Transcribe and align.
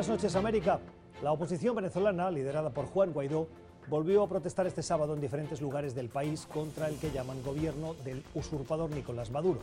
Buenas 0.00 0.16
noches, 0.16 0.34
América. 0.34 0.80
La 1.22 1.30
oposición 1.30 1.76
venezolana, 1.76 2.30
liderada 2.30 2.70
por 2.70 2.86
Juan 2.86 3.12
Guaidó, 3.12 3.48
volvió 3.86 4.22
a 4.22 4.28
protestar 4.30 4.66
este 4.66 4.82
sábado 4.82 5.12
en 5.12 5.20
diferentes 5.20 5.60
lugares 5.60 5.94
del 5.94 6.08
país 6.08 6.46
contra 6.46 6.88
el 6.88 6.96
que 6.96 7.10
llaman 7.10 7.42
gobierno 7.42 7.92
del 8.02 8.24
usurpador 8.34 8.88
Nicolás 8.92 9.30
Maduro. 9.30 9.60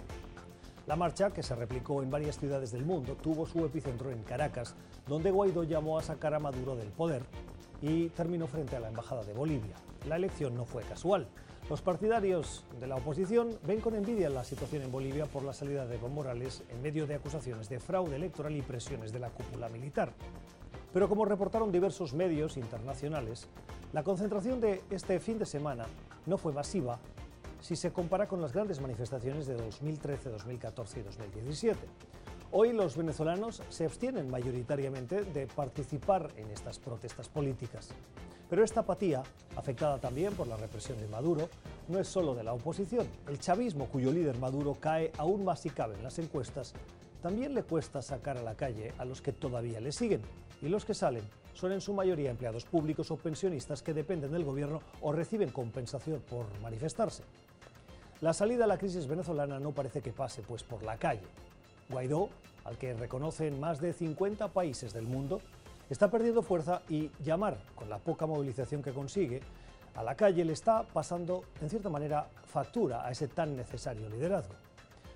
La 0.86 0.96
marcha, 0.96 1.31
que 1.31 1.42
se 1.42 1.55
replicó 1.55 2.04
en 2.04 2.12
varias 2.12 2.38
ciudades 2.38 2.71
del 2.71 2.86
mundo, 2.86 3.18
tuvo 3.20 3.47
su 3.47 3.65
epicentro 3.65 4.12
en 4.12 4.21
Caracas, 4.21 4.76
donde 5.08 5.32
Guaidó 5.32 5.64
llamó 5.64 5.98
a 5.98 6.04
sacar 6.04 6.36
a 6.36 6.40
Maduro 6.40 6.76
del 6.76 6.90
poder 6.90 7.24
y 7.82 8.10
terminó 8.10 8.46
frente 8.46 8.76
a 8.76 8.80
la 8.80 8.90
Embajada 8.90 9.24
de 9.24 9.34
Bolivia. 9.34 9.74
La 10.08 10.18
elección 10.18 10.56
no 10.56 10.66
fue 10.66 10.84
casual. 10.84 11.28
Los 11.70 11.81
partidarios 11.81 12.63
de 12.79 12.88
la 12.88 12.95
oposición 12.95 13.59
ven 13.67 13.81
con 13.81 13.93
envidia 13.93 14.29
la 14.29 14.45
situación 14.45 14.84
en 14.84 14.91
Bolivia 14.91 15.25
por 15.25 15.43
la 15.43 15.52
salida 15.52 15.86
de 15.86 15.95
Evo 15.95 16.07
Morales 16.07 16.63
en 16.70 16.81
medio 16.81 17.05
de 17.05 17.16
acusaciones 17.16 17.67
de 17.67 17.81
fraude 17.81 18.16
electoral 18.16 18.55
y 18.55 18.61
presiones 18.61 19.11
de 19.11 19.20
la 19.20 19.31
cúpula 19.31 19.67
militar. 19.67 20.13
Pero 20.94 21.09
como 21.09 21.25
reportaron 21.25 21.70
diversos 21.70 22.13
medios 22.13 22.55
internacionales, 22.55 23.49
la 23.91 24.03
concentración 24.03 24.61
de 24.61 24.81
este 24.89 25.20
fin 25.20 25.39
de 25.39 25.45
semana 25.45 25.88
no 26.25 26.38
fue 26.38 26.53
masiva 26.53 26.99
si 27.59 27.75
se 27.75 27.91
compara 27.91 28.30
con 28.30 28.41
las 28.41 28.53
grandes 28.53 28.80
manifestaciones 28.80 29.45
de 29.45 29.55
2013, 29.55 30.30
2014 30.30 30.99
y 31.02 31.03
2017. 31.03 31.80
Hoy 32.52 32.72
los 32.72 32.96
venezolanos 32.96 33.62
se 33.68 33.86
abstienen 33.86 34.30
mayoritariamente 34.30 35.24
de 35.26 35.48
participar 35.48 36.30
en 36.38 36.50
estas 36.50 36.80
protestas 36.80 37.28
políticas. 37.28 37.90
Pero 38.50 38.64
esta 38.64 38.80
apatía, 38.80 39.22
afectada 39.58 39.98
también 40.00 40.34
por 40.34 40.48
la 40.48 40.56
represión 40.56 40.98
de 40.98 41.10
Maduro, 41.10 41.50
no 41.90 42.00
es 42.00 42.08
solo 42.08 42.34
de 42.36 42.46
la 42.46 42.54
oposición. 42.54 43.06
El 43.28 43.40
chavismo, 43.40 43.88
cuyo 43.88 44.14
líder 44.14 44.38
Maduro 44.38 44.78
cae 44.80 45.12
aún 45.18 45.44
más 45.44 45.60
si 45.60 45.70
cabe 45.70 45.96
en 45.96 46.04
las 46.04 46.20
encuestas, 46.20 46.73
también 47.22 47.54
le 47.54 47.64
cuesta 47.64 48.02
sacar 48.02 48.38
a 48.38 48.44
la 48.44 48.56
calle 48.56 48.94
a 48.98 49.04
los 49.04 49.22
que 49.22 49.34
todavía 49.34 49.82
le 49.82 49.92
siguen. 49.92 50.22
Y 50.62 50.70
los 50.70 50.86
que 50.86 50.94
salen 50.94 51.23
son 51.54 51.73
en 51.73 51.82
su 51.82 51.94
mayoría 51.94 52.32
empleados 52.32 52.64
públicos 52.64 53.11
o 53.11 53.17
pensionistas 53.17 53.82
que 53.82 53.94
dependen 53.94 54.32
del 54.32 54.45
gobierno 54.45 54.82
o 55.02 55.11
reciben 55.11 55.50
compensación 55.50 56.22
por 56.22 56.45
manifestarse. 56.61 57.23
La 58.22 58.34
salida 58.34 58.64
a 58.64 58.67
la 58.67 58.78
crisis 58.78 59.06
venezolana 59.06 59.59
no 59.59 59.73
parece 59.73 60.02
que 60.02 60.14
pase 60.14 60.44
pues 60.44 60.64
por 60.64 60.82
la 60.84 60.98
calle. 60.98 61.28
Guaidó, 61.89 62.30
al 62.66 62.77
que 62.77 62.93
reconocen 62.93 63.59
más 63.59 63.80
de 63.80 63.93
50 63.93 64.49
países 64.49 64.93
del 64.93 65.05
mundo, 65.05 65.41
está 65.89 66.11
perdiendo 66.11 66.41
fuerza 66.41 66.81
y 66.89 67.09
llamar, 67.23 67.57
con 67.75 67.89
la 67.89 67.97
poca 67.97 68.25
movilización 68.25 68.81
que 68.81 68.91
consigue, 68.91 69.41
a 69.95 70.03
la 70.03 70.15
calle 70.15 70.45
le 70.45 70.53
está 70.53 70.83
pasando, 70.83 71.43
en 71.61 71.69
cierta 71.69 71.89
manera, 71.89 72.27
factura 72.45 73.05
a 73.05 73.11
ese 73.11 73.27
tan 73.27 73.55
necesario 73.55 74.09
liderazgo. 74.09 74.53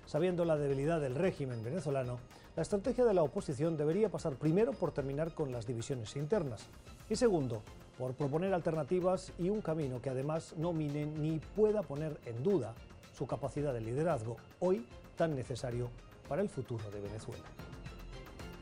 Sabiendo 0.06 0.44
la 0.44 0.56
debilidad 0.56 1.00
del 1.00 1.14
régimen 1.14 1.62
venezolano, 1.62 2.18
la 2.56 2.62
estrategia 2.62 3.04
de 3.04 3.14
la 3.14 3.22
oposición 3.22 3.76
debería 3.76 4.08
pasar 4.08 4.34
primero 4.34 4.72
por 4.72 4.90
terminar 4.92 5.32
con 5.34 5.52
las 5.52 5.66
divisiones 5.66 6.16
internas 6.16 6.66
y 7.08 7.16
segundo, 7.16 7.62
por 7.96 8.14
proponer 8.14 8.52
alternativas 8.52 9.32
y 9.38 9.48
un 9.48 9.60
camino 9.60 10.02
que 10.02 10.10
además 10.10 10.54
no 10.56 10.72
mine 10.72 11.06
ni 11.06 11.38
pueda 11.38 11.82
poner 11.82 12.18
en 12.26 12.42
duda 12.42 12.74
su 13.12 13.26
capacidad 13.26 13.72
de 13.72 13.80
liderazgo, 13.80 14.36
hoy 14.60 14.86
tan 15.16 15.36
necesario 15.36 15.90
para 16.32 16.40
el 16.40 16.48
futuro 16.48 16.90
de 16.90 16.98
Venezuela. 16.98 17.44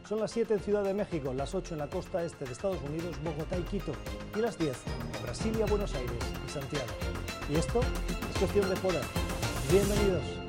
Son 0.09 0.19
las 0.19 0.33
7 0.33 0.55
en 0.55 0.59
Ciudad 0.59 0.83
de 0.83 0.93
México, 0.93 1.33
las 1.33 1.55
8 1.55 1.75
en 1.75 1.79
la 1.79 1.87
costa 1.87 2.25
este 2.25 2.45
de 2.45 2.51
Estados 2.51 2.83
Unidos, 2.83 3.15
Bogotá 3.23 3.57
y 3.57 3.63
Quito, 3.63 3.93
y 4.37 4.41
las 4.41 4.59
10 4.59 4.77
en 5.15 5.23
Brasilia, 5.23 5.67
Buenos 5.67 5.95
Aires 5.95 6.19
y 6.45 6.51
Santiago. 6.51 6.89
Y 7.49 7.55
esto 7.55 7.79
es 7.79 8.39
cuestión 8.41 8.69
de 8.69 8.75
poder. 8.75 9.05
Bienvenidos. 9.71 10.40